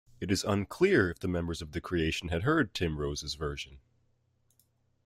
[0.19, 3.77] It is unclear if the members of The Creation had heard Tim Rose's version.